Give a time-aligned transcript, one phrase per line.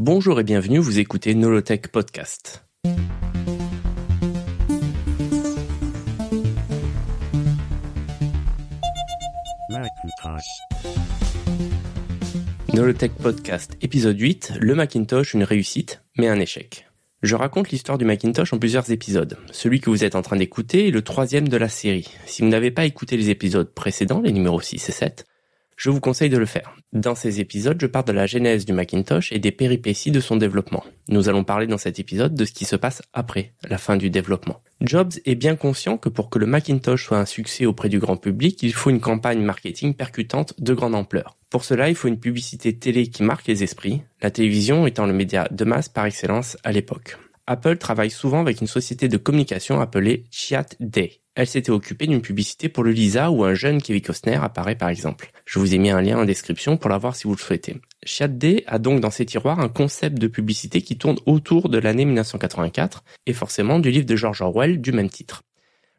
[0.00, 2.64] Bonjour et bienvenue, vous écoutez Nolotech Podcast.
[12.72, 16.86] Nolotech Podcast épisode 8, le Macintosh, une réussite, mais un échec.
[17.24, 19.36] Je raconte l'histoire du Macintosh en plusieurs épisodes.
[19.50, 22.06] Celui que vous êtes en train d'écouter est le troisième de la série.
[22.24, 25.26] Si vous n'avez pas écouté les épisodes précédents, les numéros 6 et 7,
[25.78, 26.74] je vous conseille de le faire.
[26.92, 30.36] Dans ces épisodes, je parle de la genèse du Macintosh et des péripéties de son
[30.36, 30.84] développement.
[31.08, 34.10] Nous allons parler dans cet épisode de ce qui se passe après la fin du
[34.10, 34.60] développement.
[34.80, 38.16] Jobs est bien conscient que pour que le Macintosh soit un succès auprès du grand
[38.16, 41.36] public, il faut une campagne marketing percutante de grande ampleur.
[41.48, 45.12] Pour cela, il faut une publicité télé qui marque les esprits, la télévision étant le
[45.12, 47.16] média de masse par excellence à l'époque.
[47.50, 51.22] Apple travaille souvent avec une société de communication appelée Chiat Day.
[51.34, 54.90] Elle s'était occupée d'une publicité pour le Lisa où un jeune Kevin Costner apparaît par
[54.90, 55.30] exemple.
[55.46, 57.80] Je vous ai mis un lien en description pour la voir si vous le souhaitez.
[58.04, 61.78] Chiat Day a donc dans ses tiroirs un concept de publicité qui tourne autour de
[61.78, 65.42] l'année 1984 et forcément du livre de George Orwell du même titre.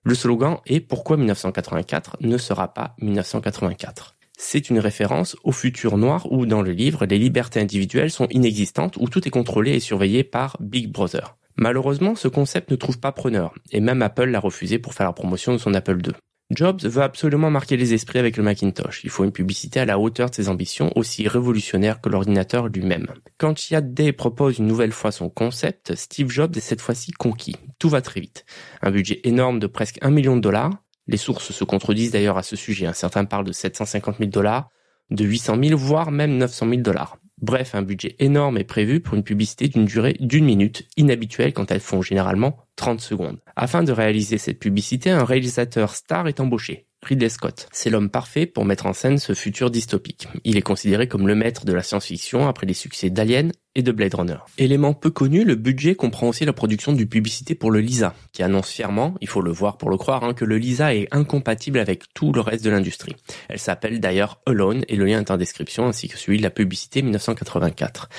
[0.04, 6.32] Le slogan est Pourquoi 1984 ne sera pas 1984 c'est une référence au futur noir
[6.32, 10.24] où, dans le livre, les libertés individuelles sont inexistantes, où tout est contrôlé et surveillé
[10.24, 11.36] par Big Brother.
[11.62, 15.12] Malheureusement, ce concept ne trouve pas preneur, et même Apple l'a refusé pour faire la
[15.12, 16.14] promotion de son Apple II.
[16.52, 19.02] Jobs veut absolument marquer les esprits avec le Macintosh.
[19.04, 23.08] Il faut une publicité à la hauteur de ses ambitions, aussi révolutionnaire que l'ordinateur lui-même.
[23.38, 27.58] Quand Chiat Day propose une nouvelle fois son concept, Steve Jobs est cette fois-ci conquis.
[27.78, 28.46] Tout va très vite.
[28.82, 30.72] Un budget énorme de presque un million de dollars.
[31.08, 32.90] Les sources se contredisent d'ailleurs à ce sujet.
[32.94, 34.70] Certains parlent de 750 000 dollars,
[35.12, 37.18] de 800 000, voire même 900 000 dollars.
[37.42, 41.72] Bref, un budget énorme est prévu pour une publicité d'une durée d'une minute, inhabituelle quand
[41.72, 43.40] elles font généralement 30 secondes.
[43.56, 46.89] Afin de réaliser cette publicité, un réalisateur star est embauché.
[47.04, 47.68] Ridley Scott.
[47.72, 50.28] C'est l'homme parfait pour mettre en scène ce futur dystopique.
[50.44, 53.92] Il est considéré comme le maître de la science-fiction après les succès d'Alien et de
[53.92, 54.38] Blade Runner.
[54.58, 58.44] Élément peu connu, le budget comprend aussi la production du publicité pour le Lisa, qui
[58.44, 61.80] annonce fièrement, il faut le voir pour le croire, hein, que le Lisa est incompatible
[61.80, 63.16] avec tout le reste de l'industrie.
[63.48, 66.50] Elle s'appelle d'ailleurs Alone et le lien est en description ainsi que celui de la
[66.50, 68.10] publicité 1984.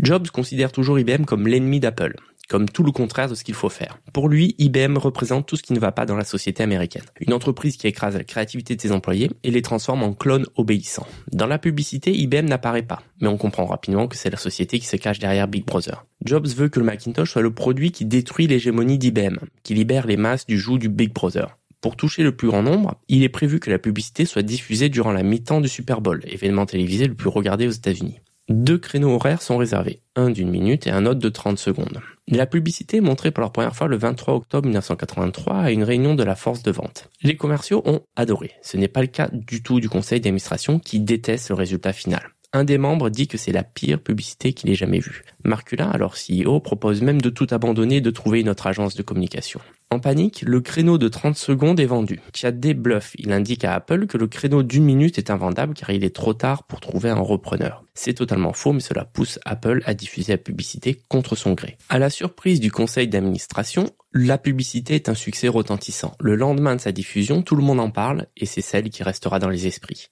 [0.00, 2.16] Jobs considère toujours IBM comme l'ennemi d'Apple
[2.48, 3.98] comme tout le contraire de ce qu'il faut faire.
[4.12, 7.04] Pour lui, IBM représente tout ce qui ne va pas dans la société américaine.
[7.20, 11.06] Une entreprise qui écrase la créativité de ses employés et les transforme en clones obéissants.
[11.32, 14.86] Dans la publicité, IBM n'apparaît pas, mais on comprend rapidement que c'est la société qui
[14.86, 16.04] se cache derrière Big Brother.
[16.24, 20.16] Jobs veut que le Macintosh soit le produit qui détruit l'hégémonie d'IBM, qui libère les
[20.16, 21.56] masses du joug du Big Brother.
[21.80, 25.10] Pour toucher le plus grand nombre, il est prévu que la publicité soit diffusée durant
[25.10, 28.20] la mi-temps du Super Bowl, événement télévisé le plus regardé aux États-Unis.
[28.48, 32.00] Deux créneaux horaires sont réservés, un d'une minute et un autre de 30 secondes.
[32.26, 36.14] La publicité est montrée pour la première fois le 23 octobre 1983 à une réunion
[36.14, 37.08] de la force de vente.
[37.22, 38.52] Les commerciaux ont adoré.
[38.62, 42.31] Ce n'est pas le cas du tout du conseil d'administration qui déteste le résultat final.
[42.54, 45.24] Un des membres dit que c'est la pire publicité qu'il ait jamais vue.
[45.42, 49.02] Marcula, alors CEO, propose même de tout abandonner et de trouver une autre agence de
[49.02, 49.58] communication.
[49.90, 52.20] En panique, le créneau de 30 secondes est vendu.
[52.34, 53.12] Chad des bluffs.
[53.16, 56.34] Il indique à Apple que le créneau d'une minute est invendable car il est trop
[56.34, 57.84] tard pour trouver un repreneur.
[57.94, 61.78] C'est totalement faux, mais cela pousse Apple à diffuser la publicité contre son gré.
[61.88, 66.14] À la surprise du conseil d'administration, la publicité est un succès retentissant.
[66.20, 69.38] Le lendemain de sa diffusion, tout le monde en parle et c'est celle qui restera
[69.38, 70.10] dans les esprits.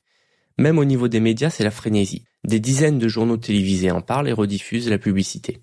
[0.60, 2.26] Même au niveau des médias, c'est la frénésie.
[2.44, 5.62] Des dizaines de journaux télévisés en parlent et rediffusent la publicité.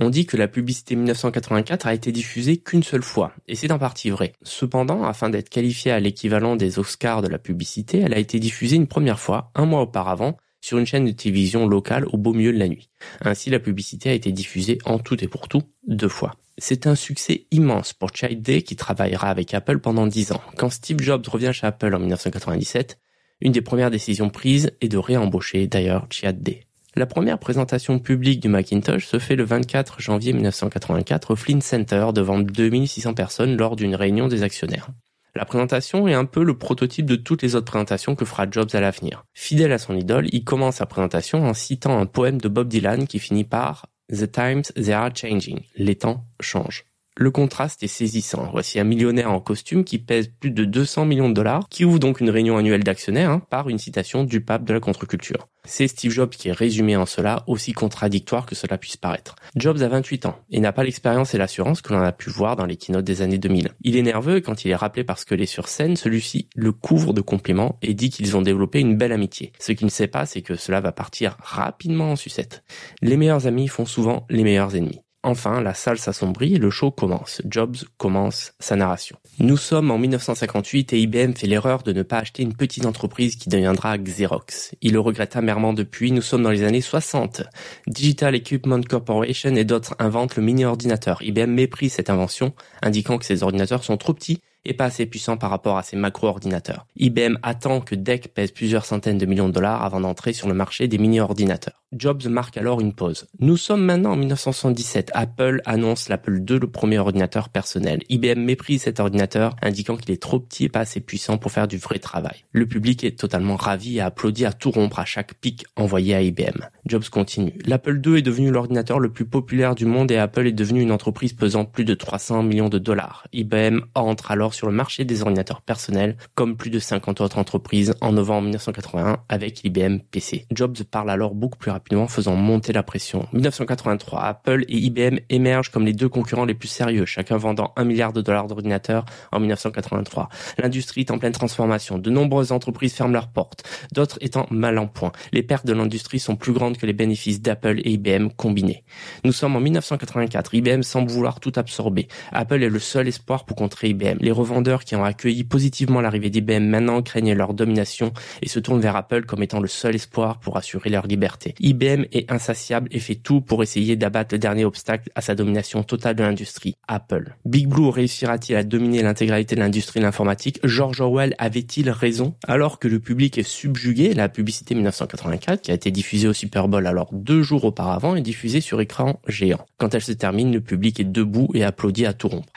[0.00, 3.78] On dit que la publicité 1984 a été diffusée qu'une seule fois, et c'est en
[3.78, 4.32] partie vrai.
[4.42, 8.74] Cependant, afin d'être qualifiée à l'équivalent des Oscars de la publicité, elle a été diffusée
[8.74, 12.52] une première fois, un mois auparavant, sur une chaîne de télévision locale au beau milieu
[12.52, 12.90] de la nuit.
[13.20, 16.34] Ainsi, la publicité a été diffusée en tout et pour tout deux fois.
[16.58, 20.42] C'est un succès immense pour Chad Day qui travaillera avec Apple pendant dix ans.
[20.56, 22.98] Quand Steve Jobs revient chez Apple en 1997,
[23.42, 26.64] une des premières décisions prises est de réembaucher d'ailleurs Chiat Day.
[26.94, 32.08] La première présentation publique du Macintosh se fait le 24 janvier 1984 au Flynn Center
[32.14, 34.90] devant 2600 personnes lors d'une réunion des actionnaires.
[35.34, 38.68] La présentation est un peu le prototype de toutes les autres présentations que fera Jobs
[38.74, 39.24] à l'avenir.
[39.34, 43.08] Fidèle à son idole, il commence sa présentation en citant un poème de Bob Dylan
[43.08, 45.62] qui finit par The times they are changing.
[45.74, 46.84] Les temps changent.
[47.14, 48.48] Le contraste est saisissant.
[48.52, 51.98] Voici un millionnaire en costume qui pèse plus de 200 millions de dollars, qui ouvre
[51.98, 55.46] donc une réunion annuelle d'actionnaires hein, par une citation du pape de la contre-culture.
[55.64, 59.36] C'est Steve Jobs qui est résumé en cela, aussi contradictoire que cela puisse paraître.
[59.56, 62.56] Jobs a 28 ans et n'a pas l'expérience et l'assurance que l'on a pu voir
[62.56, 63.72] dans les keynotes des années 2000.
[63.82, 66.72] Il est nerveux et quand il est rappelé parce que les sur scène, celui-ci le
[66.72, 69.52] couvre de compliments et dit qu'ils ont développé une belle amitié.
[69.58, 72.64] Ce qu'il ne sait pas, c'est que cela va partir rapidement en sucette.
[73.02, 75.02] Les meilleurs amis font souvent les meilleurs ennemis.
[75.24, 77.42] Enfin, la salle s'assombrit et le show commence.
[77.48, 79.16] Jobs commence sa narration.
[79.38, 83.36] Nous sommes en 1958 et IBM fait l'erreur de ne pas acheter une petite entreprise
[83.36, 84.74] qui deviendra Xerox.
[84.82, 87.42] Il le regrette amèrement depuis, nous sommes dans les années 60.
[87.86, 91.22] Digital Equipment Corporation et d'autres inventent le mini-ordinateur.
[91.22, 92.52] IBM méprise cette invention,
[92.82, 95.96] indiquant que ces ordinateurs sont trop petits et pas assez puissant par rapport à ses
[95.96, 96.86] macro-ordinateurs.
[96.96, 100.54] IBM attend que DEC pèse plusieurs centaines de millions de dollars avant d'entrer sur le
[100.54, 101.81] marché des mini-ordinateurs.
[101.92, 103.26] Jobs marque alors une pause.
[103.38, 105.10] Nous sommes maintenant en 1977.
[105.14, 108.00] Apple annonce l'Apple II, le premier ordinateur personnel.
[108.08, 111.68] IBM méprise cet ordinateur, indiquant qu'il est trop petit et pas assez puissant pour faire
[111.68, 112.44] du vrai travail.
[112.52, 116.22] Le public est totalement ravi et applaudit à tout rompre à chaque pic envoyé à
[116.22, 116.66] IBM.
[116.86, 117.58] Jobs continue.
[117.66, 120.92] L'Apple II est devenu l'ordinateur le plus populaire du monde et Apple est devenu une
[120.92, 123.26] entreprise pesant plus de 300 millions de dollars.
[123.32, 127.94] IBM entre alors sur le marché des ordinateurs personnels, comme plus de 50 autres entreprises
[128.00, 130.46] en novembre 1981 avec l'IBM PC.
[130.52, 133.26] Jobs parle alors beaucoup plus rapidement, faisant monter la pression.
[133.32, 137.84] 1983, Apple et IBM émergent comme les deux concurrents les plus sérieux, chacun vendant un
[137.84, 140.28] milliard de dollars d'ordinateurs en 1983.
[140.58, 141.98] L'industrie est en pleine transformation.
[141.98, 145.12] De nombreuses entreprises ferment leurs portes, d'autres étant mal en point.
[145.32, 148.84] Les pertes de l'industrie sont plus grandes que les bénéfices d'Apple et IBM combinés.
[149.24, 150.54] Nous sommes en 1984.
[150.54, 152.08] IBM semble vouloir tout absorber.
[152.32, 154.18] Apple est le seul espoir pour contrer IBM.
[154.20, 158.12] Les revendeurs qui ont accueilli positivement l'arrivée d'IBM maintenant craignent leur domination
[158.42, 161.54] et se tournent vers Apple comme étant le seul espoir pour assurer leur liberté.
[161.72, 165.82] IBM est insatiable et fait tout pour essayer d'abattre le dernier obstacle à sa domination
[165.82, 167.34] totale de l'industrie, Apple.
[167.44, 170.60] Big Blue réussira-t-il à dominer l'intégralité de l'industrie de l'informatique?
[170.64, 172.34] George Orwell avait-il raison?
[172.46, 176.68] Alors que le public est subjugué, la publicité 1984, qui a été diffusée au Super
[176.68, 179.66] Bowl alors deux jours auparavant, est diffusée sur écran géant.
[179.78, 182.52] Quand elle se termine, le public est debout et applaudit à tout rompre.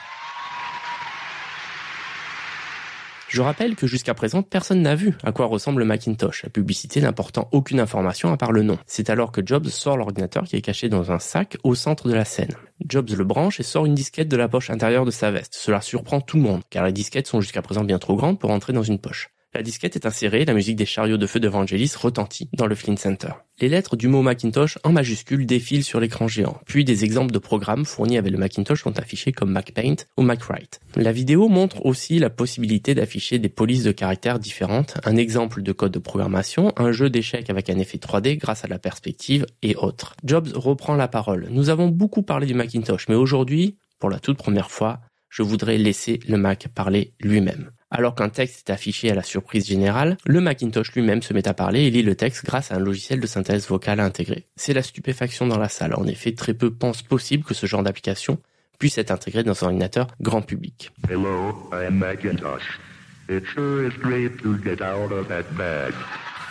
[3.36, 7.02] Je rappelle que jusqu'à présent, personne n'a vu à quoi ressemble le Macintosh, la publicité
[7.02, 8.78] n'apportant aucune information à part le nom.
[8.86, 12.14] C'est alors que Jobs sort l'ordinateur qui est caché dans un sac au centre de
[12.14, 12.54] la scène.
[12.88, 15.52] Jobs le branche et sort une disquette de la poche intérieure de sa veste.
[15.54, 18.52] Cela surprend tout le monde, car les disquettes sont jusqu'à présent bien trop grandes pour
[18.52, 19.28] entrer dans une poche.
[19.54, 22.74] La disquette est insérée, la musique des chariots de feu de Vangelis retentit dans le
[22.74, 23.30] Flint Center.
[23.58, 27.38] Les lettres du mot Macintosh en majuscule défilent sur l'écran géant, puis des exemples de
[27.38, 30.80] programmes fournis avec le Macintosh sont affichés comme MacPaint ou MacWrite.
[30.96, 35.72] La vidéo montre aussi la possibilité d'afficher des polices de caractères différentes, un exemple de
[35.72, 39.74] code de programmation, un jeu d'échecs avec un effet 3D grâce à la perspective et
[39.76, 40.16] autres.
[40.22, 41.46] Jobs reprend la parole.
[41.50, 45.00] Nous avons beaucoup parlé du Macintosh, mais aujourd'hui, pour la toute première fois,
[45.30, 47.70] je voudrais laisser le Mac parler lui-même.
[47.90, 51.54] Alors qu'un texte est affiché à la surprise générale, le Macintosh lui-même se met à
[51.54, 54.46] parler et lit le texte grâce à un logiciel de synthèse vocale intégré.
[54.56, 55.94] C'est la stupéfaction dans la salle.
[55.94, 58.38] En effet, très peu pensent possible que ce genre d'application
[58.80, 60.90] puisse être intégré dans un ordinateur grand public.
[61.08, 61.54] Hello,
[61.90, 62.80] Macintosh.
[63.28, 65.94] It sure is great to get out of that bag.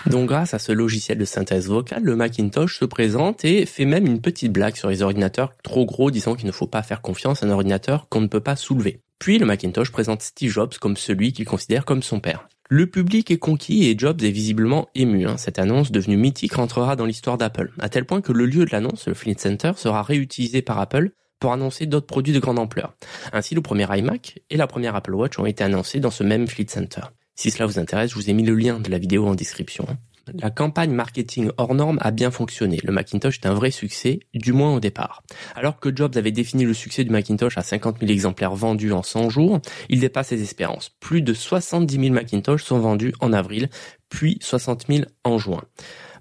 [0.08, 4.06] Donc grâce à ce logiciel de synthèse vocale, le Macintosh se présente et fait même
[4.06, 7.44] une petite blague sur les ordinateurs trop gros, disant qu'il ne faut pas faire confiance
[7.44, 9.02] à un ordinateur qu'on ne peut pas soulever.
[9.20, 12.48] Puis le Macintosh présente Steve Jobs comme celui qu'il considère comme son père.
[12.70, 15.28] Le public est conquis et Jobs est visiblement ému.
[15.28, 15.38] Hein.
[15.38, 18.72] Cette annonce devenue mythique rentrera dans l'histoire d'Apple, à tel point que le lieu de
[18.72, 22.96] l'annonce, le Flint Center, sera réutilisé par Apple pour annoncer d'autres produits de grande ampleur.
[23.34, 26.48] Ainsi, le premier iMac et la première Apple Watch ont été annoncés dans ce même
[26.48, 27.02] Flint Center.
[27.36, 29.86] Si cela vous intéresse, je vous ai mis le lien de la vidéo en description.
[30.34, 32.80] La campagne marketing hors norme a bien fonctionné.
[32.84, 35.24] Le Macintosh est un vrai succès, du moins au départ.
[35.56, 39.04] Alors que Jobs avait défini le succès du Macintosh à 50 000 exemplaires vendus en
[39.04, 40.90] 100 jours, il dépasse ses espérances.
[41.00, 43.70] Plus de 70 000 Macintosh sont vendus en avril,
[44.10, 45.62] puis 60 000 en juin.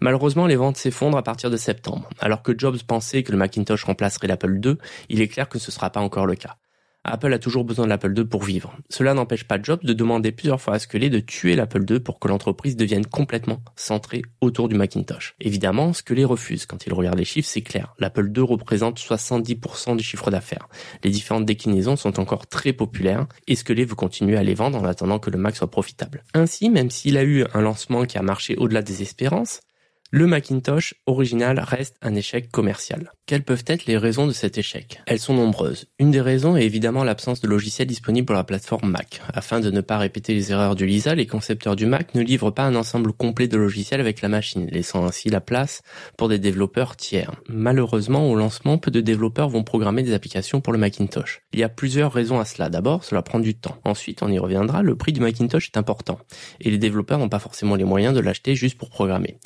[0.00, 2.08] Malheureusement, les ventes s'effondrent à partir de septembre.
[2.18, 4.74] Alors que Jobs pensait que le Macintosh remplacerait l'Apple II,
[5.08, 6.56] il est clair que ce ne sera pas encore le cas.
[7.04, 8.74] Apple a toujours besoin de l'Apple II pour vivre.
[8.88, 12.18] Cela n'empêche pas Jobs de demander plusieurs fois à Scully de tuer l'Apple II pour
[12.18, 15.34] que l'entreprise devienne complètement centrée autour du Macintosh.
[15.40, 16.64] Évidemment, Scully refuse.
[16.64, 17.94] Quand il regarde les chiffres, c'est clair.
[17.98, 20.68] L'Apple II représente 70% du chiffre d'affaires.
[21.02, 24.84] Les différentes déclinaisons sont encore très populaires et Scully veut continuer à les vendre en
[24.84, 26.24] attendant que le Mac soit profitable?
[26.32, 29.60] Ainsi, même s'il a eu un lancement qui a marché au-delà des espérances,
[30.10, 33.10] le Macintosh original reste un échec commercial.
[33.26, 35.00] Quelles peuvent être les raisons de cet échec?
[35.06, 35.86] Elles sont nombreuses.
[35.98, 39.22] Une des raisons est évidemment l'absence de logiciels disponibles pour la plateforme Mac.
[39.32, 42.50] Afin de ne pas répéter les erreurs du Lisa, les concepteurs du Mac ne livrent
[42.52, 45.82] pas un ensemble complet de logiciels avec la machine, laissant ainsi la place
[46.18, 47.32] pour des développeurs tiers.
[47.48, 51.40] Malheureusement, au lancement, peu de développeurs vont programmer des applications pour le Macintosh.
[51.54, 52.68] Il y a plusieurs raisons à cela.
[52.68, 53.78] D'abord, cela prend du temps.
[53.84, 56.18] Ensuite, on y reviendra, le prix du Macintosh est important.
[56.60, 59.38] Et les développeurs n'ont pas forcément les moyens de l'acheter juste pour programmer.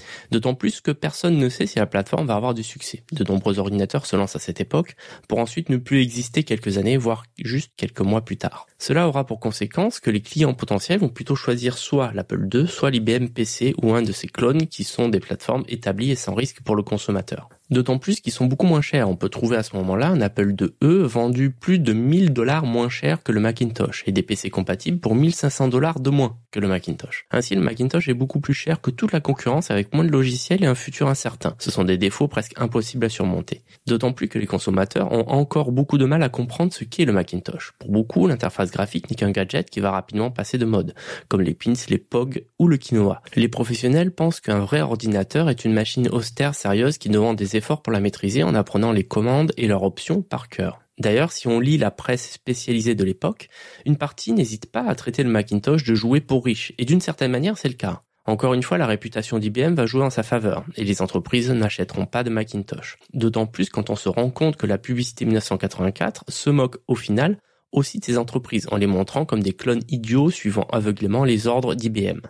[0.48, 3.02] D'autant plus que personne ne sait si la plateforme va avoir du succès.
[3.12, 4.96] De nombreux ordinateurs se lancent à cette époque
[5.28, 8.66] pour ensuite ne plus exister quelques années, voire juste quelques mois plus tard.
[8.78, 12.88] Cela aura pour conséquence que les clients potentiels vont plutôt choisir soit l'Apple II, soit
[12.88, 16.62] l'IBM PC ou un de ses clones qui sont des plateformes établies et sans risque
[16.62, 17.50] pour le consommateur.
[17.70, 19.08] D'autant plus qu'ils sont beaucoup moins chers.
[19.08, 22.88] On peut trouver à ce moment-là un Apple IIe vendu plus de 1000 dollars moins
[22.88, 26.68] cher que le Macintosh et des PC compatibles pour 1500 dollars de moins que le
[26.68, 27.26] Macintosh.
[27.30, 30.64] Ainsi, le Macintosh est beaucoup plus cher que toute la concurrence avec moins de logiciels
[30.64, 31.54] et un futur incertain.
[31.58, 33.62] Ce sont des défauts presque impossibles à surmonter.
[33.86, 37.12] D'autant plus que les consommateurs ont encore beaucoup de mal à comprendre ce qu'est le
[37.12, 37.74] Macintosh.
[37.78, 40.94] Pour beaucoup, l'interface graphique n'est qu'un gadget qui va rapidement passer de mode,
[41.28, 43.20] comme les pins, les POG ou le quinoa.
[43.36, 47.92] Les professionnels pensent qu'un vrai ordinateur est une machine austère sérieuse qui demande des pour
[47.92, 50.80] la maîtriser en apprenant les commandes et leurs options par cœur.
[50.98, 53.48] D'ailleurs, si on lit la presse spécialisée de l'époque,
[53.86, 57.30] une partie n'hésite pas à traiter le Macintosh de jouet pour riches, et d'une certaine
[57.30, 58.02] manière c'est le cas.
[58.26, 62.06] Encore une fois, la réputation d'IBM va jouer en sa faveur, et les entreprises n'achèteront
[62.06, 62.98] pas de Macintosh.
[63.14, 67.38] D'autant plus quand on se rend compte que la publicité 1984 se moque au final
[67.72, 71.74] aussi de ces entreprises en les montrant comme des clones idiots suivant aveuglément les ordres
[71.74, 72.20] d'IBM.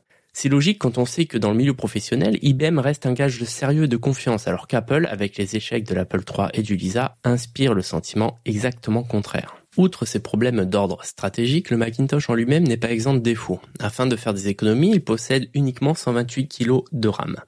[0.40, 3.44] C'est logique quand on sait que dans le milieu professionnel, IBM reste un gage de
[3.44, 7.16] sérieux et de confiance, alors qu'Apple, avec les échecs de l'Apple III et du Lisa,
[7.24, 9.56] inspire le sentiment exactement contraire.
[9.76, 13.60] Outre ces problèmes d'ordre stratégique, le Macintosh en lui-même n'est pas exempt de défauts.
[13.80, 17.38] Afin de faire des économies, il possède uniquement 128 kg de RAM.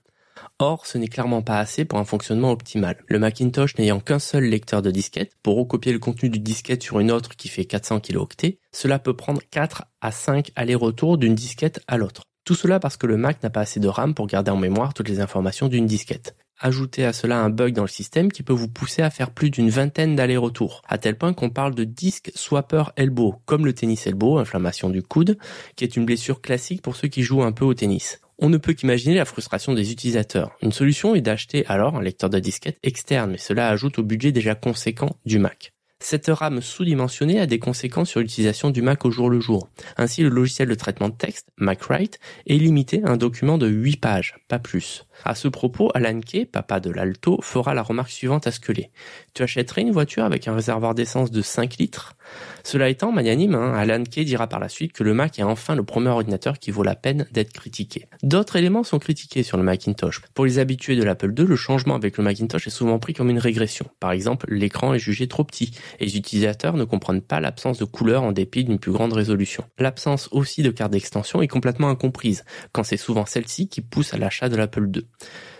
[0.58, 2.96] Or, ce n'est clairement pas assez pour un fonctionnement optimal.
[3.06, 6.98] Le Macintosh n'ayant qu'un seul lecteur de disquette, pour recopier le contenu du disquette sur
[6.98, 11.84] une autre qui fait 400 kilooctets, cela peut prendre 4 à 5 allers-retours d'une disquette
[11.86, 12.24] à l'autre.
[12.50, 14.92] Tout cela parce que le Mac n'a pas assez de RAM pour garder en mémoire
[14.92, 16.34] toutes les informations d'une disquette.
[16.58, 19.50] Ajoutez à cela un bug dans le système qui peut vous pousser à faire plus
[19.50, 24.04] d'une vingtaine d'allers-retours, à tel point qu'on parle de disque swapper elbow, comme le tennis
[24.08, 25.38] elbow, inflammation du coude,
[25.76, 28.20] qui est une blessure classique pour ceux qui jouent un peu au tennis.
[28.40, 30.50] On ne peut qu'imaginer la frustration des utilisateurs.
[30.60, 34.32] Une solution est d'acheter alors un lecteur de disquette externe, mais cela ajoute au budget
[34.32, 35.72] déjà conséquent du Mac.
[36.02, 39.68] Cette RAM sous-dimensionnée a des conséquences sur l'utilisation du Mac au jour le jour.
[39.98, 43.98] Ainsi, le logiciel de traitement de texte, MacWrite, est limité à un document de 8
[43.98, 45.06] pages, pas plus.
[45.24, 48.88] À ce propos, Alan Kay, papa de l'Alto, fera la remarque suivante à Scully.
[49.34, 52.16] Tu achèterais une voiture avec un réservoir d'essence de 5 litres?
[52.62, 55.74] Cela étant, magnanime, hein, Alan Kay dira par la suite que le Mac est enfin
[55.74, 58.06] le premier ordinateur qui vaut la peine d'être critiqué.
[58.22, 60.22] D'autres éléments sont critiqués sur le Macintosh.
[60.34, 63.30] Pour les habitués de l'Apple II, le changement avec le Macintosh est souvent pris comme
[63.30, 63.86] une régression.
[63.98, 67.84] Par exemple, l'écran est jugé trop petit et les utilisateurs ne comprennent pas l'absence de
[67.84, 69.64] couleur en dépit d'une plus grande résolution.
[69.78, 74.18] L'absence aussi de carte d'extension est complètement incomprise, quand c'est souvent celle-ci qui pousse à
[74.18, 75.04] l'achat de l'Apple II.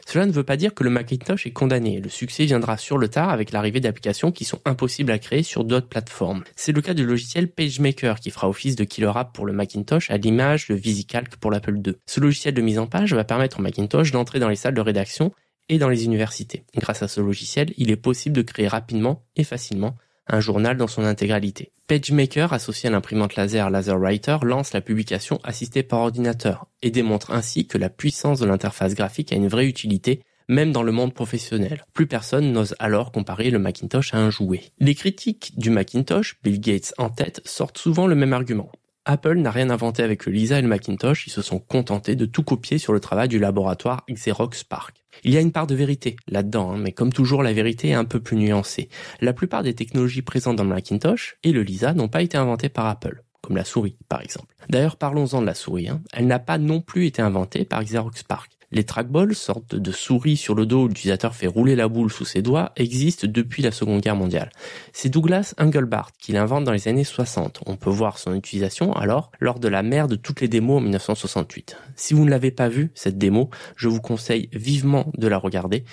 [0.07, 2.01] Cela ne veut pas dire que le Macintosh est condamné.
[2.01, 5.63] Le succès viendra sur le tard avec l'arrivée d'applications qui sont impossibles à créer sur
[5.63, 6.43] d'autres plateformes.
[6.57, 10.11] C'est le cas du logiciel PageMaker qui fera office de killer app pour le Macintosh
[10.11, 11.95] à l'image de VisiCalc pour l'Apple II.
[12.07, 14.81] Ce logiciel de mise en page va permettre au Macintosh d'entrer dans les salles de
[14.81, 15.33] rédaction
[15.69, 16.65] et dans les universités.
[16.77, 19.97] Grâce à ce logiciel, il est possible de créer rapidement et facilement
[20.31, 21.73] un journal dans son intégralité.
[21.87, 27.67] PageMaker, associé à l'imprimante laser LaserWriter, lance la publication assistée par ordinateur et démontre ainsi
[27.67, 31.85] que la puissance de l'interface graphique a une vraie utilité même dans le monde professionnel.
[31.95, 34.63] Plus personne n'ose alors comparer le Macintosh à un jouet.
[34.81, 38.73] Les critiques du Macintosh, Bill Gates en tête, sortent souvent le même argument.
[39.07, 42.27] Apple n'a rien inventé avec le Lisa et le Macintosh, ils se sont contentés de
[42.27, 45.03] tout copier sur le travail du laboratoire Xerox PARC.
[45.25, 47.95] Il y a une part de vérité là-dedans, hein, mais comme toujours, la vérité est
[47.95, 48.89] un peu plus nuancée.
[49.21, 52.69] La plupart des technologies présentes dans le Macintosh et le Lisa n'ont pas été inventées
[52.69, 54.55] par Apple, comme la souris par exemple.
[54.69, 55.89] D'ailleurs, parlons-en de la souris.
[55.89, 56.03] Hein.
[56.13, 58.60] Elle n'a pas non plus été inventée par Xerox PARC.
[58.73, 62.25] Les trackballs, sorte de souris sur le dos où l'utilisateur fait rouler la boule sous
[62.25, 64.51] ses doigts, existent depuis la Seconde Guerre mondiale.
[64.93, 67.63] C'est Douglas Engelbart qui l'invente dans les années 60.
[67.67, 70.83] On peut voir son utilisation alors lors de la mère de toutes les démos en
[70.83, 71.77] 1968.
[71.97, 75.85] Si vous ne l'avez pas vue, cette démo, je vous conseille vivement de la regarder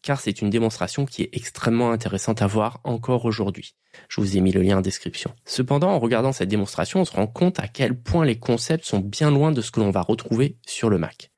[0.00, 3.76] car c'est une démonstration qui est extrêmement intéressante à voir encore aujourd'hui.
[4.08, 5.32] Je vous ai mis le lien en description.
[5.44, 9.00] Cependant, en regardant cette démonstration, on se rend compte à quel point les concepts sont
[9.00, 11.31] bien loin de ce que l'on va retrouver sur le Mac.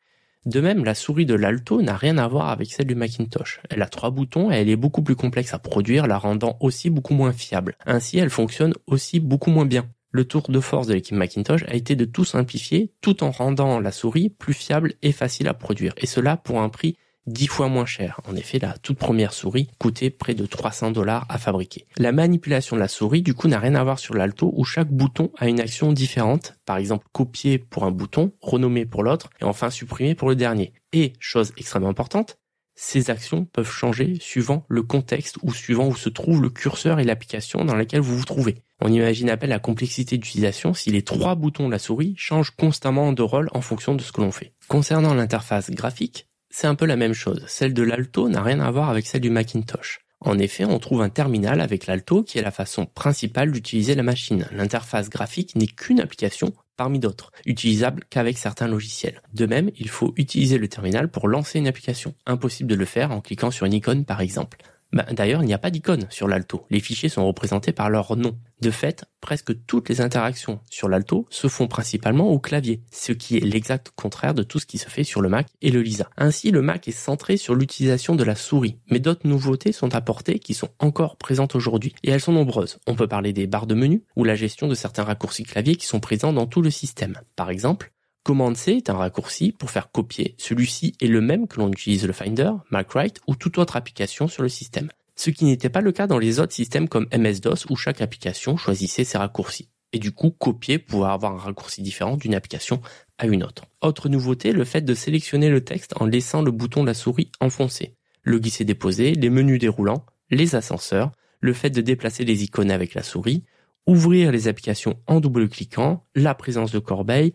[0.46, 3.60] De même, la souris de l'Alto n'a rien à voir avec celle du Macintosh.
[3.70, 6.90] Elle a trois boutons et elle est beaucoup plus complexe à produire, la rendant aussi
[6.90, 7.76] beaucoup moins fiable.
[7.86, 9.86] Ainsi, elle fonctionne aussi beaucoup moins bien.
[10.10, 13.80] Le tour de force de l'équipe Macintosh a été de tout simplifier tout en rendant
[13.80, 15.94] la souris plus fiable et facile à produire.
[15.96, 18.20] Et cela pour un prix dix fois moins cher.
[18.28, 21.86] En effet, la toute première souris coûtait près de 300 dollars à fabriquer.
[21.96, 24.90] La manipulation de la souris, du coup, n'a rien à voir sur l'Alto où chaque
[24.90, 26.54] bouton a une action différente.
[26.64, 30.72] Par exemple, copier pour un bouton, renommer pour l'autre et enfin supprimer pour le dernier.
[30.92, 32.38] Et, chose extrêmement importante,
[32.76, 37.04] ces actions peuvent changer suivant le contexte ou suivant où se trouve le curseur et
[37.04, 38.56] l'application dans laquelle vous vous trouvez.
[38.80, 42.50] On imagine à peine la complexité d'utilisation si les trois boutons de la souris changent
[42.50, 44.52] constamment de rôle en fonction de ce que l'on fait.
[44.66, 47.42] Concernant l'interface graphique, c'est un peu la même chose.
[47.49, 49.99] Celle de l'Alto n'a rien à voir avec celle du Macintosh.
[50.20, 54.04] En effet, on trouve un terminal avec l'Alto qui est la façon principale d'utiliser la
[54.04, 54.46] machine.
[54.52, 59.20] L'interface graphique n'est qu'une application parmi d'autres, utilisable qu'avec certains logiciels.
[59.32, 62.14] De même, il faut utiliser le terminal pour lancer une application.
[62.25, 64.58] Impossible de le faire en cliquant sur une icône par exemple.
[64.94, 66.64] Bah, d'ailleurs, il n'y a pas d'icône sur l'Alto.
[66.70, 68.38] Les fichiers sont représentés par leur nom.
[68.60, 73.36] De fait, presque toutes les interactions sur l'Alto se font principalement au clavier, ce qui
[73.36, 76.08] est l'exact contraire de tout ce qui se fait sur le Mac et le Lisa.
[76.16, 78.78] Ainsi, le Mac est centré sur l'utilisation de la souris.
[78.88, 81.92] Mais d'autres nouveautés sont apportées qui sont encore présentes aujourd'hui.
[82.04, 82.78] Et elles sont nombreuses.
[82.86, 85.86] On peut parler des barres de menu ou la gestion de certains raccourcis clavier qui
[85.86, 87.18] sont présents dans tout le système.
[87.34, 87.90] Par exemple,
[88.24, 90.34] Command C est un raccourci pour faire copier.
[90.38, 94.42] Celui-ci est le même que l'on utilise le Finder, MacWrite ou toute autre application sur
[94.42, 94.88] le système.
[95.14, 98.56] Ce qui n'était pas le cas dans les autres systèmes comme MS-DOS où chaque application
[98.56, 99.68] choisissait ses raccourcis.
[99.92, 102.80] Et du coup, copier pouvait avoir un raccourci différent d'une application
[103.18, 103.66] à une autre.
[103.82, 107.30] Autre nouveauté, le fait de sélectionner le texte en laissant le bouton de la souris
[107.40, 107.94] enfoncé.
[108.22, 113.02] Le glisser-déposer, les menus déroulants, les ascenseurs, le fait de déplacer les icônes avec la
[113.02, 113.44] souris,
[113.86, 117.34] ouvrir les applications en double-cliquant, la présence de corbeilles,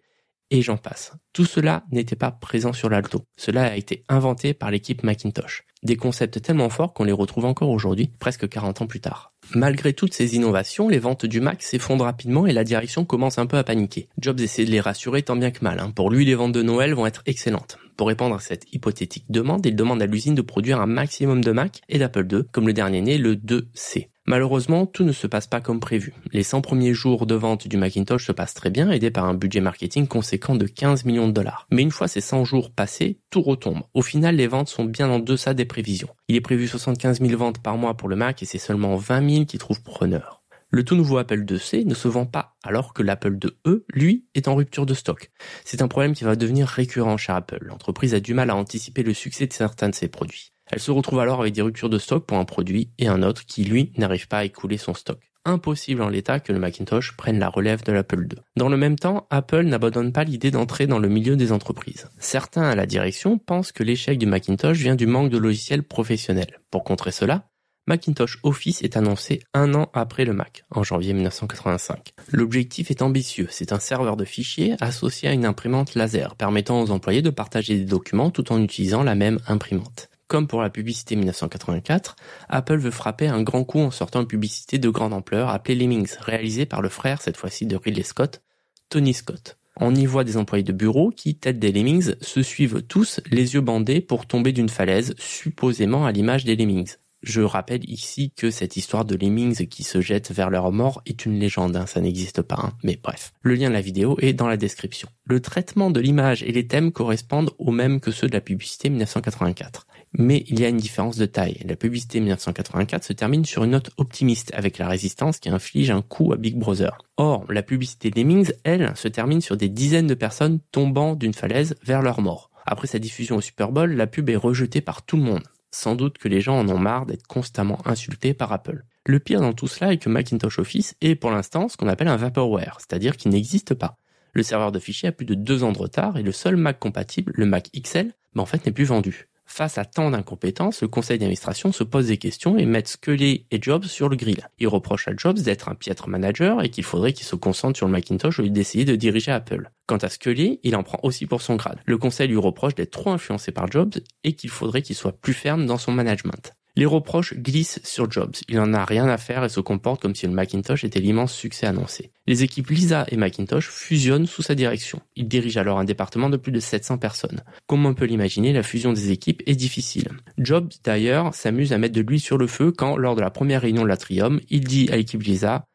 [0.51, 1.13] et j'en passe.
[1.34, 3.24] Tout cela n'était pas présent sur l'Alto.
[3.38, 5.63] Cela a été inventé par l'équipe Macintosh.
[5.84, 9.34] Des concepts tellement forts qu'on les retrouve encore aujourd'hui, presque 40 ans plus tard.
[9.56, 13.46] Malgré toutes ces innovations, les ventes du Mac s'effondrent rapidement et la direction commence un
[13.46, 14.10] peu à paniquer.
[14.20, 15.79] Jobs essaie de les rassurer tant bien que mal.
[15.79, 15.91] Hein.
[15.91, 17.77] Pour lui, les ventes de Noël vont être excellentes.
[17.96, 21.51] Pour répondre à cette hypothétique demande, il demande à l'usine de produire un maximum de
[21.51, 24.08] Mac et d'Apple II, comme le dernier né, le 2C.
[24.30, 26.14] Malheureusement, tout ne se passe pas comme prévu.
[26.34, 29.34] Les 100 premiers jours de vente du Macintosh se passent très bien, aidés par un
[29.34, 31.66] budget marketing conséquent de 15 millions de dollars.
[31.72, 33.82] Mais une fois ces 100 jours passés, tout retombe.
[33.96, 36.10] Au final, les ventes sont bien en deçà des prévisions.
[36.28, 39.30] Il est prévu 75 000 ventes par mois pour le Mac et c'est seulement 20
[39.32, 40.44] 000 qui trouvent preneur.
[40.70, 44.48] Le tout nouveau Apple IIc ne se vend pas, alors que l'Apple IIe, lui, est
[44.48, 45.32] en rupture de stock.
[45.66, 47.58] C'est un problème qui va devenir récurrent chez Apple.
[47.62, 50.52] L'entreprise a du mal à anticiper le succès de certains de ses produits.
[50.72, 53.46] Elle se retrouve alors avec des ruptures de stock pour un produit et un autre
[53.46, 55.20] qui, lui, n'arrive pas à écouler son stock.
[55.46, 58.40] Impossible en l'état que le Macintosh prenne la relève de l'Apple II.
[58.56, 62.10] Dans le même temps, Apple n'abandonne pas l'idée d'entrer dans le milieu des entreprises.
[62.20, 66.60] Certains à la direction pensent que l'échec du Macintosh vient du manque de logiciels professionnels.
[66.70, 67.50] Pour contrer cela,
[67.88, 72.14] Macintosh Office est annoncé un an après le Mac, en janvier 1985.
[72.32, 76.92] L'objectif est ambitieux, c'est un serveur de fichiers associé à une imprimante laser, permettant aux
[76.92, 80.09] employés de partager des documents tout en utilisant la même imprimante.
[80.30, 82.16] Comme pour la publicité 1984,
[82.50, 86.18] Apple veut frapper un grand coup en sortant une publicité de grande ampleur appelée Lemmings,
[86.20, 88.44] réalisée par le frère, cette fois-ci de Ridley Scott,
[88.89, 89.58] Tony Scott.
[89.78, 93.56] On y voit des employés de bureau qui, tête des Lemmings, se suivent tous les
[93.56, 96.98] yeux bandés pour tomber d'une falaise, supposément à l'image des Lemmings.
[97.22, 101.26] Je rappelle ici que cette histoire de lemmings qui se jettent vers leur mort est
[101.26, 102.72] une légende, hein, ça n'existe pas, hein.
[102.82, 103.34] mais bref.
[103.42, 105.10] Le lien de la vidéo est dans la description.
[105.26, 108.89] Le traitement de l'image et les thèmes correspondent aux mêmes que ceux de la publicité
[108.89, 109.86] 1984.
[110.13, 111.62] Mais il y a une différence de taille.
[111.65, 116.02] La publicité 1984 se termine sur une note optimiste avec la résistance qui inflige un
[116.02, 116.98] coup à Big Brother.
[117.17, 121.76] Or, la publicité Lemmings, elle, se termine sur des dizaines de personnes tombant d'une falaise
[121.84, 122.50] vers leur mort.
[122.65, 125.43] Après sa diffusion au Super Bowl, la pub est rejetée par tout le monde.
[125.72, 128.84] Sans doute que les gens en ont marre d'être constamment insultés par Apple.
[129.06, 132.08] Le pire dans tout cela est que Macintosh Office est pour l'instant ce qu'on appelle
[132.08, 133.98] un vaporware, c'est-à-dire qu'il n'existe pas.
[134.34, 136.80] Le serveur de fichiers a plus de deux ans de retard et le seul Mac
[136.80, 139.29] compatible, le Mac XL, ben en fait n'est plus vendu.
[139.52, 143.60] Face à tant d'incompétences, le conseil d'administration se pose des questions et met Scully et
[143.60, 144.48] Jobs sur le grill.
[144.60, 147.88] Il reproche à Jobs d'être un piètre manager et qu'il faudrait qu'il se concentre sur
[147.88, 149.72] le Macintosh au lieu d'essayer de diriger Apple.
[149.88, 151.80] Quant à Scully, il en prend aussi pour son grade.
[151.86, 155.34] Le conseil lui reproche d'être trop influencé par Jobs et qu'il faudrait qu'il soit plus
[155.34, 156.54] ferme dans son management.
[156.80, 158.38] Les reproches glissent sur Jobs.
[158.48, 161.34] Il n'en a rien à faire et se comporte comme si le Macintosh était l'immense
[161.34, 162.13] succès annoncé.
[162.26, 165.02] Les équipes Lisa et Macintosh fusionnent sous sa direction.
[165.18, 167.44] Il dirige alors un département de plus de 700 personnes.
[167.68, 170.08] Comme on peut l'imaginer, la fusion des équipes est difficile.
[170.38, 173.63] Jobs, d'ailleurs, s'amuse à mettre de l'huile sur le feu quand, lors de la première
[173.63, 175.65] réunion de l'Atrium, il dit à l'équipe Lisa,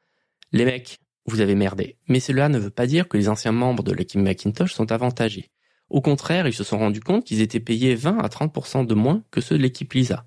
[0.52, 1.98] les mecs, vous avez merdé.
[2.08, 5.50] Mais cela ne veut pas dire que les anciens membres de l'équipe Macintosh sont avantagés.
[5.90, 9.22] Au contraire, ils se sont rendus compte qu'ils étaient payés 20 à 30% de moins
[9.30, 10.24] que ceux de l'équipe Lisa.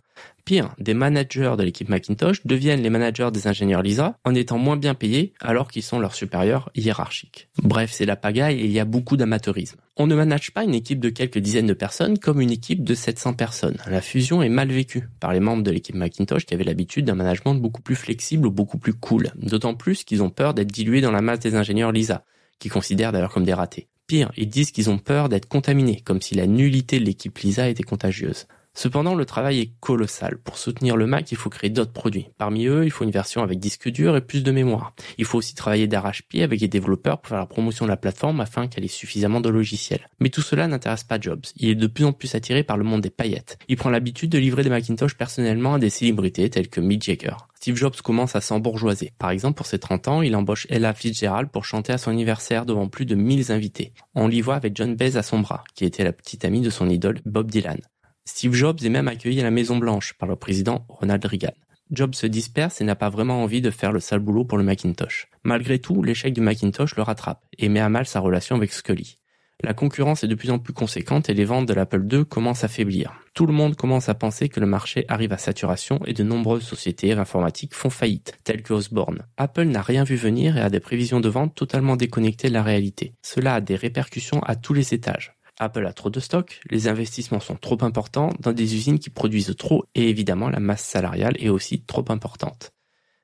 [0.48, 4.78] Pire, des managers de l'équipe Macintosh deviennent les managers des ingénieurs Lisa en étant moins
[4.78, 7.50] bien payés alors qu'ils sont leurs supérieurs hiérarchiques.
[7.62, 9.78] Bref, c'est la pagaille et il y a beaucoup d'amateurisme.
[9.98, 12.96] On ne manage pas une équipe de quelques dizaines de personnes comme une équipe de
[12.96, 13.76] 700 personnes.
[13.88, 17.16] La fusion est mal vécue par les membres de l'équipe Macintosh qui avaient l'habitude d'un
[17.16, 19.32] management beaucoup plus flexible ou beaucoup plus cool.
[19.36, 22.24] D'autant plus qu'ils ont peur d'être dilués dans la masse des ingénieurs Lisa,
[22.58, 23.90] qui considèrent d'ailleurs comme des ratés.
[24.08, 27.68] Pire, ils disent qu'ils ont peur d'être contaminés, comme si la nullité de l'équipe Lisa
[27.68, 28.48] était contagieuse.
[28.78, 30.38] Cependant, le travail est colossal.
[30.38, 32.28] Pour soutenir le Mac, il faut créer d'autres produits.
[32.38, 34.94] Parmi eux, il faut une version avec disque dur et plus de mémoire.
[35.18, 38.40] Il faut aussi travailler d'arrache-pied avec les développeurs pour faire la promotion de la plateforme
[38.40, 40.08] afin qu'elle ait suffisamment de logiciels.
[40.20, 41.42] Mais tout cela n'intéresse pas Jobs.
[41.56, 43.58] Il est de plus en plus attiré par le monde des paillettes.
[43.68, 47.34] Il prend l'habitude de livrer des Macintosh personnellement à des célébrités telles que Mick Jagger.
[47.56, 49.12] Steve Jobs commence à s'embourgeoiser.
[49.18, 52.68] Par exemple, pour ses 30 ans, il embauche Ella Fitzgerald pour chanter à son anniversaire
[52.68, 53.94] devant plus de 1000 invités.
[54.13, 56.70] On l'y voit avec John Baez à son bras, qui était la petite amie de
[56.70, 57.80] son idole Bob Dylan.
[58.28, 61.54] Steve Jobs est même accueilli à la Maison Blanche par le président Ronald Reagan.
[61.92, 64.66] Jobs se disperse et n'a pas vraiment envie de faire le sale boulot pour le
[64.66, 65.30] Macintosh.
[65.46, 69.18] Malgré tout, l'échec du Macintosh le rattrape et met à mal sa relation avec Scully.
[69.63, 72.66] La concurrence est de plus en plus conséquente et les ventes de l'Apple II commencent
[72.66, 73.13] à faiblir.
[73.34, 76.63] Tout le monde commence à penser que le marché arrive à saturation et de nombreuses
[76.63, 79.24] sociétés informatiques font faillite, telles que Osborne.
[79.38, 82.62] Apple n'a rien vu venir et a des prévisions de vente totalement déconnectées de la
[82.62, 83.13] réalité.
[83.22, 85.37] Cela a des répercussions à tous les étages.
[85.60, 89.56] Apple a trop de stock, les investissements sont trop importants dans des usines qui produisent
[89.58, 92.72] trop et évidemment la masse salariale est aussi trop importante.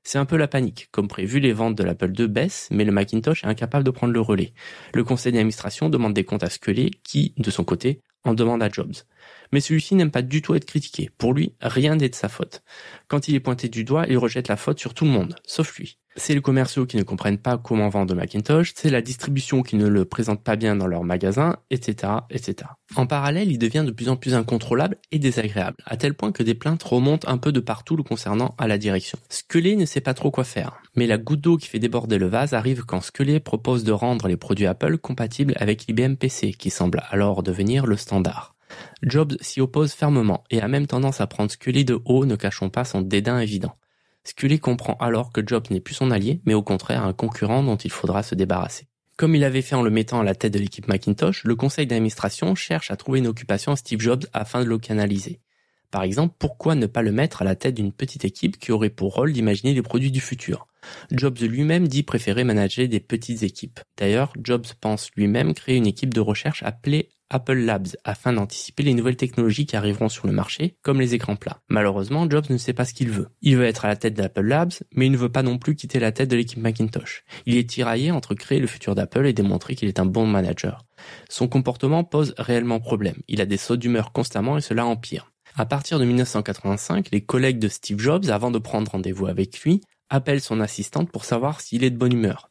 [0.04, 0.90] C'est un peu la panique.
[0.92, 4.12] Comme prévu, les ventes de l'Apple II baissent, mais le Macintosh est incapable de prendre
[4.12, 4.54] le relais.
[4.94, 8.70] Le conseil d'administration demande des comptes à Scully, qui, de son côté, en demande à
[8.70, 8.96] Jobs.
[9.54, 11.10] Mais celui-ci n'aime pas du tout être critiqué.
[11.18, 12.64] Pour lui, rien n'est de sa faute.
[13.08, 15.78] Quand il est pointé du doigt, il rejette la faute sur tout le monde, sauf
[15.78, 19.76] lui c'est les commerciaux qui ne comprennent pas comment vendre Macintosh, c'est la distribution qui
[19.76, 22.70] ne le présente pas bien dans leur magasin, etc., etc.
[22.96, 26.44] En parallèle, il devient de plus en plus incontrôlable et désagréable, à tel point que
[26.44, 29.18] des plaintes remontent un peu de partout le concernant à la direction.
[29.30, 32.28] Scully ne sait pas trop quoi faire, mais la goutte d'eau qui fait déborder le
[32.28, 36.70] vase arrive quand Scully propose de rendre les produits Apple compatibles avec l'IBM PC, qui
[36.70, 38.56] semble alors devenir le standard.
[39.02, 42.70] Jobs s'y oppose fermement et a même tendance à prendre Scully de haut, ne cachons
[42.70, 43.76] pas son dédain évident.
[44.26, 47.76] Scully comprend alors que Jobs n'est plus son allié, mais au contraire un concurrent dont
[47.76, 48.88] il faudra se débarrasser.
[49.18, 51.86] Comme il l'avait fait en le mettant à la tête de l'équipe Macintosh, le conseil
[51.86, 55.40] d'administration cherche à trouver une occupation à Steve Jobs afin de le canaliser.
[55.94, 58.90] Par exemple, pourquoi ne pas le mettre à la tête d'une petite équipe qui aurait
[58.90, 60.66] pour rôle d'imaginer les produits du futur?
[61.12, 63.80] Jobs lui-même dit préférer manager des petites équipes.
[63.96, 68.96] D'ailleurs, Jobs pense lui-même créer une équipe de recherche appelée Apple Labs afin d'anticiper les
[68.96, 71.62] nouvelles technologies qui arriveront sur le marché, comme les écrans plats.
[71.70, 73.28] Malheureusement, Jobs ne sait pas ce qu'il veut.
[73.44, 75.76] Il veut être à la tête d'Apple Labs, mais il ne veut pas non plus
[75.76, 77.24] quitter la tête de l'équipe Macintosh.
[77.46, 80.86] Il est tiraillé entre créer le futur d'Apple et démontrer qu'il est un bon manager.
[81.30, 83.22] Son comportement pose réellement problème.
[83.28, 85.33] Il a des sauts d'humeur constamment et cela empire.
[85.56, 89.82] À partir de 1985, les collègues de Steve Jobs, avant de prendre rendez-vous avec lui,
[90.10, 92.50] appellent son assistante pour savoir s'il est de bonne humeur.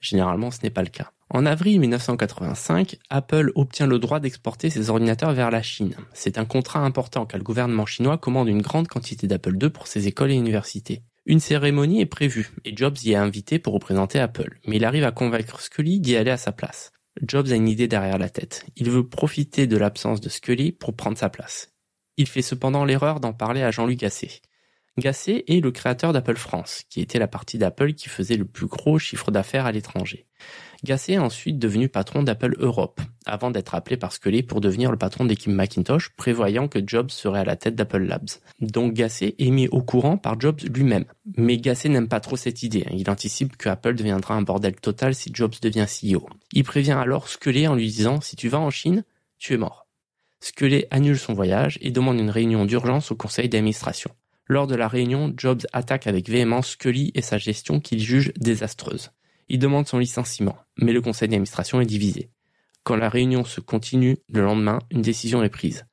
[0.00, 1.10] Généralement, ce n'est pas le cas.
[1.28, 5.94] En avril 1985, Apple obtient le droit d'exporter ses ordinateurs vers la Chine.
[6.14, 9.86] C'est un contrat important car le gouvernement chinois commande une grande quantité d'Apple II pour
[9.86, 11.02] ses écoles et universités.
[11.26, 15.04] Une cérémonie est prévue et Jobs y est invité pour représenter Apple, mais il arrive
[15.04, 16.92] à convaincre Scully d'y aller à sa place.
[17.20, 18.64] Jobs a une idée derrière la tête.
[18.76, 21.74] Il veut profiter de l'absence de Scully pour prendre sa place.
[22.18, 24.42] Il fait cependant l'erreur d'en parler à Jean-Luc Gasset.
[24.98, 28.66] Gasset est le créateur d'Apple France, qui était la partie d'Apple qui faisait le plus
[28.66, 30.26] gros chiffre d'affaires à l'étranger.
[30.82, 34.98] Gasset est ensuite devenu patron d'Apple Europe, avant d'être appelé par Scully pour devenir le
[34.98, 38.30] patron d'équipe Macintosh, prévoyant que Jobs serait à la tête d'Apple Labs.
[38.60, 41.04] Donc Gasset est mis au courant par Jobs lui-même.
[41.36, 42.84] Mais Gasset n'aime pas trop cette idée.
[42.92, 46.28] Il anticipe que Apple deviendra un bordel total si Jobs devient CEO.
[46.52, 49.04] Il prévient alors Scully en lui disant si tu vas en Chine,
[49.38, 49.87] tu es mort.
[50.40, 54.10] Scully annule son voyage et demande une réunion d'urgence au conseil d'administration.
[54.46, 59.10] Lors de la réunion, Jobs attaque avec véhémence Scully et sa gestion qu'il juge désastreuse.
[59.48, 62.30] Il demande son licenciement, mais le conseil d'administration est divisé.
[62.84, 65.84] Quand la réunion se continue, le lendemain, une décision est prise.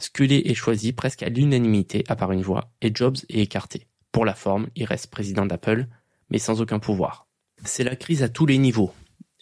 [0.00, 3.86] Scully est choisi presque à l'unanimité à part une voix, et Jobs est écarté.
[4.12, 5.86] Pour la forme, il reste président d'Apple,
[6.30, 7.28] mais sans aucun pouvoir.
[7.64, 8.92] C'est la crise à tous les niveaux,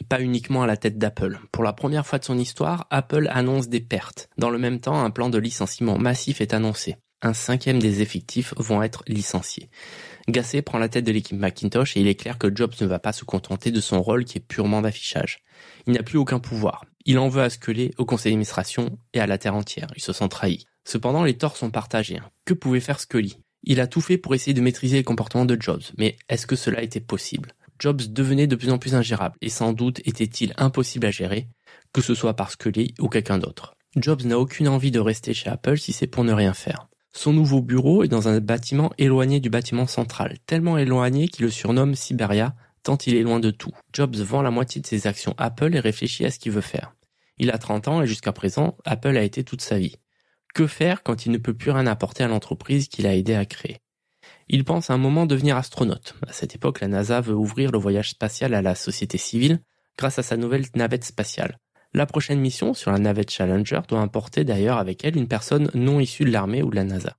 [0.08, 1.38] pas uniquement à la tête d'Apple.
[1.52, 4.28] Pour la première fois de son histoire, Apple annonce des pertes.
[4.38, 6.96] Dans le même temps, un plan de licenciement massif est annoncé.
[7.20, 9.70] Un cinquième des effectifs vont être licenciés.
[10.28, 13.00] Gasset prend la tête de l'équipe Macintosh et il est clair que Jobs ne va
[13.00, 15.40] pas se contenter de son rôle qui est purement d'affichage.
[15.86, 16.84] Il n'a plus aucun pouvoir.
[17.06, 19.88] Il en veut à Scully, au conseil d'administration et à la terre entière.
[19.96, 20.66] Il se sent trahi.
[20.84, 22.20] Cependant, les torts sont partagés.
[22.44, 23.38] Que pouvait faire Scully?
[23.64, 26.56] Il a tout fait pour essayer de maîtriser le comportement de Jobs, mais est-ce que
[26.56, 27.52] cela était possible?
[27.78, 31.48] Jobs devenait de plus en plus ingérable et sans doute était-il impossible à gérer,
[31.92, 33.74] que ce soit par Scully ou quelqu'un d'autre.
[33.96, 36.88] Jobs n'a aucune envie de rester chez Apple si c'est pour ne rien faire.
[37.12, 41.50] Son nouveau bureau est dans un bâtiment éloigné du bâtiment central, tellement éloigné qu'il le
[41.50, 43.72] surnomme Siberia, tant il est loin de tout.
[43.92, 46.94] Jobs vend la moitié de ses actions Apple et réfléchit à ce qu'il veut faire.
[47.38, 49.96] Il a 30 ans et jusqu'à présent, Apple a été toute sa vie.
[50.54, 53.46] Que faire quand il ne peut plus rien apporter à l'entreprise qu'il a aidé à
[53.46, 53.78] créer?
[54.50, 56.14] Il pense à un moment devenir astronaute.
[56.26, 59.60] À cette époque, la NASA veut ouvrir le voyage spatial à la société civile
[59.98, 61.58] grâce à sa nouvelle navette spatiale.
[61.92, 66.00] La prochaine mission sur la navette Challenger doit importer d'ailleurs avec elle une personne non
[66.00, 67.16] issue de l'armée ou de la NASA.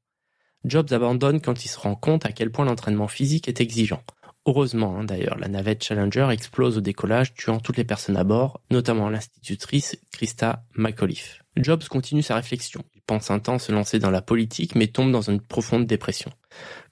[0.65, 4.03] Jobs abandonne quand il se rend compte à quel point l'entraînement physique est exigeant.
[4.45, 8.61] Heureusement, hein, d'ailleurs, la navette Challenger explose au décollage, tuant toutes les personnes à bord,
[8.71, 11.43] notamment l'institutrice Christa McAuliffe.
[11.55, 12.83] Jobs continue sa réflexion.
[12.95, 16.31] Il pense un temps se lancer dans la politique, mais tombe dans une profonde dépression.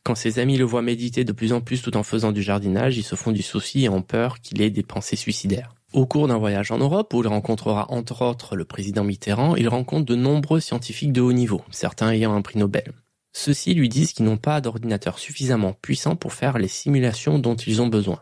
[0.07, 2.97] Quand ses amis le voient méditer de plus en plus tout en faisant du jardinage,
[2.97, 5.75] ils se font du souci et ont peur qu'il ait des pensées suicidaires.
[5.91, 9.67] Au cours d'un voyage en Europe, où il rencontrera entre autres le président Mitterrand, il
[9.67, 12.93] rencontre de nombreux scientifiques de haut niveau, certains ayant un prix Nobel.
[13.33, 17.81] Ceux-ci lui disent qu'ils n'ont pas d'ordinateur suffisamment puissant pour faire les simulations dont ils
[17.81, 18.21] ont besoin.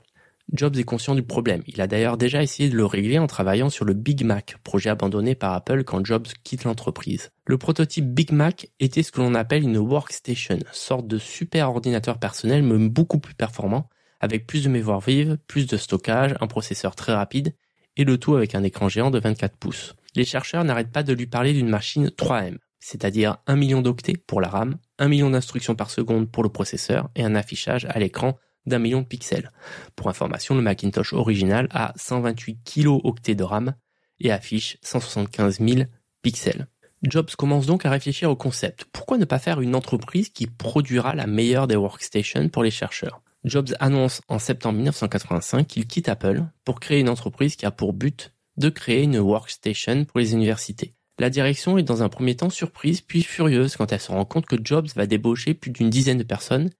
[0.53, 1.63] Jobs est conscient du problème.
[1.67, 4.89] Il a d'ailleurs déjà essayé de le régler en travaillant sur le Big Mac, projet
[4.89, 7.31] abandonné par Apple quand Jobs quitte l'entreprise.
[7.47, 12.19] Le prototype Big Mac était ce que l'on appelle une workstation, sorte de super ordinateur
[12.19, 16.95] personnel mais beaucoup plus performant, avec plus de mémoire vive, plus de stockage, un processeur
[16.95, 17.55] très rapide,
[17.97, 19.95] et le tout avec un écran géant de 24 pouces.
[20.15, 24.41] Les chercheurs n'arrêtent pas de lui parler d'une machine 3M, c'est-à-dire 1 million d'octets pour
[24.41, 28.37] la RAM, 1 million d'instructions par seconde pour le processeur et un affichage à l'écran
[28.65, 29.51] d'un million de pixels.
[29.95, 33.75] Pour information, le Macintosh original a 128 kilo-octets de RAM
[34.19, 35.81] et affiche 175 000
[36.21, 36.67] pixels.
[37.03, 38.85] Jobs commence donc à réfléchir au concept.
[38.91, 43.21] Pourquoi ne pas faire une entreprise qui produira la meilleure des workstations pour les chercheurs?
[43.43, 47.93] Jobs annonce en septembre 1985 qu'il quitte Apple pour créer une entreprise qui a pour
[47.93, 50.95] but de créer une workstation pour les universités.
[51.19, 54.47] La direction est dans un premier temps surprise puis furieuse quand elle se rend compte
[54.47, 56.71] que Jobs va débaucher plus d'une dizaine de personnes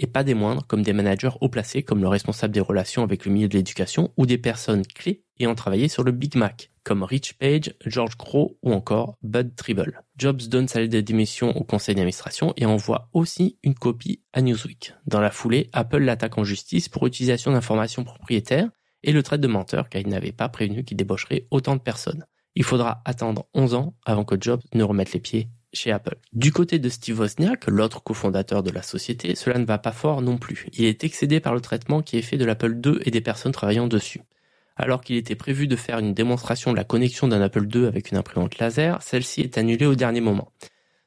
[0.00, 3.24] et pas des moindres comme des managers haut placés comme le responsable des relations avec
[3.24, 7.02] le milieu de l'éducation ou des personnes clés ayant travaillé sur le Big Mac comme
[7.02, 10.02] Rich Page, George Crow ou encore Bud Tribble.
[10.16, 14.40] Jobs donne sa lettre de démission au conseil d'administration et envoie aussi une copie à
[14.40, 14.94] Newsweek.
[15.06, 18.70] Dans la foulée, Apple l'attaque en justice pour utilisation d'informations propriétaires
[19.02, 22.24] et le traite de menteur car il n'avait pas prévenu qu'il débaucherait autant de personnes
[22.54, 26.16] il faudra attendre 11 ans avant que Jobs ne remette les pieds chez Apple.
[26.32, 30.22] Du côté de Steve Wozniak, l'autre cofondateur de la société, cela ne va pas fort
[30.22, 30.66] non plus.
[30.72, 33.52] Il est excédé par le traitement qui est fait de l'Apple II et des personnes
[33.52, 34.22] travaillant dessus.
[34.76, 38.10] Alors qu'il était prévu de faire une démonstration de la connexion d'un Apple II avec
[38.10, 40.52] une imprimante laser, celle-ci est annulée au dernier moment.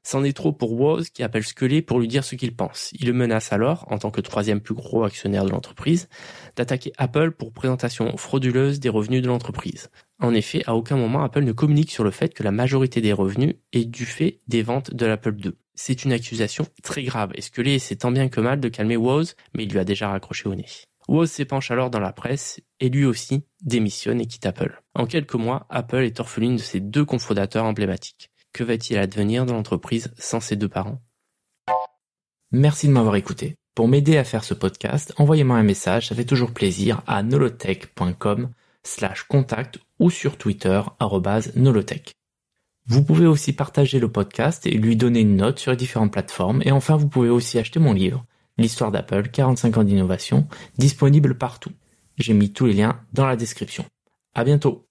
[0.06, 2.92] C'en est trop pour Woz qui appelle Scully pour lui dire ce qu'il pense.
[3.00, 6.10] Il le menace alors, en tant que troisième plus gros actionnaire de l'entreprise,
[6.58, 9.90] d'attaquer Apple pour présentation frauduleuse des revenus de l'entreprise.
[10.24, 13.12] En effet, à aucun moment Apple ne communique sur le fait que la majorité des
[13.12, 15.52] revenus est du fait des ventes de l'Apple II.
[15.76, 19.36] C'est une accusation très grave et Scully essaie tant bien que mal de calmer Woz,
[19.54, 20.70] mais il lui a déjà raccroché au nez.
[21.10, 24.82] Woz s'épanche alors dans la presse et lui aussi démissionne et quitte Apple.
[24.96, 28.32] En quelques mois, Apple est orpheline de ses deux cofondateurs emblématiques.
[28.54, 31.02] Que va-t-il advenir de l'entreprise sans ses deux parents?
[32.54, 33.58] Merci de m'avoir écouté.
[33.76, 38.54] Pour m'aider à faire ce podcast, envoyez-moi un message, ça fait toujours plaisir, à nolotech.com
[38.84, 40.82] slash contact ou sur Twitter,
[41.56, 42.12] nolotech.
[42.86, 46.62] Vous pouvez aussi partager le podcast et lui donner une note sur les différentes plateformes.
[46.66, 48.26] Et enfin, vous pouvez aussi acheter mon livre,
[48.58, 51.72] L'histoire d'Apple, 45 ans d'innovation, disponible partout.
[52.18, 53.86] J'ai mis tous les liens dans la description.
[54.36, 54.86] À bientôt!